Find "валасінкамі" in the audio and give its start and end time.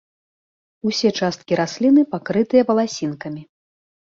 2.71-3.41